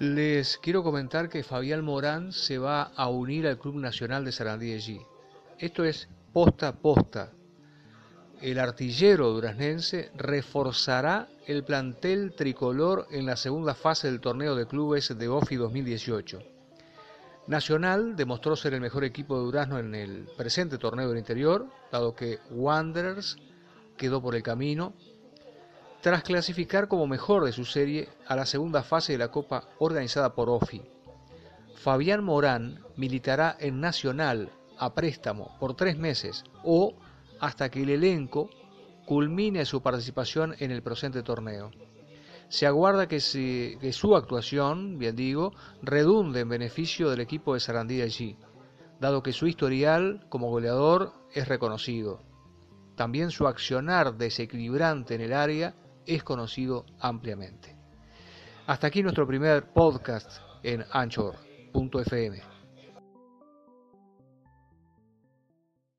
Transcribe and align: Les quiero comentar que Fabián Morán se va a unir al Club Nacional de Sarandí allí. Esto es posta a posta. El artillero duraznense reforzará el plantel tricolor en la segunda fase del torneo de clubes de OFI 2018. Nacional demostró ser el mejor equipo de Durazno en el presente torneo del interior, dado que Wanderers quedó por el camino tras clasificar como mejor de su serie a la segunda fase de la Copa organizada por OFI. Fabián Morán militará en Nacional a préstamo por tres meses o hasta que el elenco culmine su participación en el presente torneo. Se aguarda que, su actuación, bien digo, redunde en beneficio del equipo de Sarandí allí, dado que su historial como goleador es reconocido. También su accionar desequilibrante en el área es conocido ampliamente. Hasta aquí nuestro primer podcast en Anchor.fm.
Les 0.00 0.56
quiero 0.56 0.82
comentar 0.82 1.28
que 1.28 1.44
Fabián 1.44 1.84
Morán 1.84 2.32
se 2.32 2.56
va 2.56 2.84
a 2.84 3.10
unir 3.10 3.46
al 3.46 3.58
Club 3.58 3.74
Nacional 3.74 4.24
de 4.24 4.32
Sarandí 4.32 4.72
allí. 4.72 4.98
Esto 5.58 5.84
es 5.84 6.08
posta 6.32 6.68
a 6.68 6.72
posta. 6.72 7.32
El 8.40 8.58
artillero 8.58 9.28
duraznense 9.28 10.10
reforzará 10.16 11.28
el 11.46 11.64
plantel 11.64 12.32
tricolor 12.34 13.08
en 13.10 13.26
la 13.26 13.36
segunda 13.36 13.74
fase 13.74 14.10
del 14.10 14.22
torneo 14.22 14.56
de 14.56 14.66
clubes 14.66 15.18
de 15.18 15.28
OFI 15.28 15.56
2018. 15.56 16.42
Nacional 17.48 18.16
demostró 18.16 18.56
ser 18.56 18.72
el 18.72 18.80
mejor 18.80 19.04
equipo 19.04 19.36
de 19.36 19.44
Durazno 19.44 19.78
en 19.78 19.94
el 19.94 20.28
presente 20.34 20.78
torneo 20.78 21.10
del 21.10 21.18
interior, 21.18 21.66
dado 21.92 22.14
que 22.14 22.38
Wanderers 22.50 23.36
quedó 23.98 24.22
por 24.22 24.34
el 24.34 24.42
camino 24.42 24.94
tras 26.00 26.22
clasificar 26.22 26.88
como 26.88 27.06
mejor 27.06 27.44
de 27.44 27.52
su 27.52 27.64
serie 27.64 28.08
a 28.26 28.36
la 28.36 28.46
segunda 28.46 28.82
fase 28.82 29.12
de 29.12 29.18
la 29.18 29.30
Copa 29.30 29.68
organizada 29.78 30.34
por 30.34 30.48
OFI. 30.48 30.82
Fabián 31.76 32.24
Morán 32.24 32.84
militará 32.96 33.56
en 33.58 33.80
Nacional 33.80 34.50
a 34.78 34.94
préstamo 34.94 35.56
por 35.58 35.74
tres 35.74 35.98
meses 35.98 36.44
o 36.64 36.94
hasta 37.38 37.70
que 37.70 37.82
el 37.82 37.90
elenco 37.90 38.50
culmine 39.06 39.64
su 39.64 39.82
participación 39.82 40.54
en 40.58 40.70
el 40.70 40.82
presente 40.82 41.22
torneo. 41.22 41.70
Se 42.48 42.66
aguarda 42.66 43.06
que, 43.06 43.20
su 43.20 44.16
actuación, 44.16 44.98
bien 44.98 45.16
digo, 45.16 45.52
redunde 45.82 46.40
en 46.40 46.48
beneficio 46.48 47.08
del 47.10 47.20
equipo 47.20 47.54
de 47.54 47.60
Sarandí 47.60 48.02
allí, 48.02 48.36
dado 49.00 49.22
que 49.22 49.32
su 49.32 49.46
historial 49.46 50.26
como 50.28 50.50
goleador 50.50 51.12
es 51.32 51.46
reconocido. 51.46 52.22
También 52.96 53.30
su 53.30 53.46
accionar 53.46 54.16
desequilibrante 54.16 55.14
en 55.14 55.20
el 55.20 55.32
área 55.32 55.74
es 56.14 56.24
conocido 56.24 56.86
ampliamente. 56.98 57.76
Hasta 58.66 58.88
aquí 58.88 59.02
nuestro 59.02 59.26
primer 59.26 59.64
podcast 59.72 60.38
en 60.62 60.84
Anchor.fm. 60.92 62.59